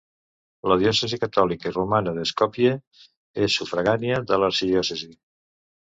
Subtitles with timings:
[0.71, 2.73] La diòcesi catòlica i romana de Skopje
[3.47, 5.17] és sufragània de l'arxidiòcesi.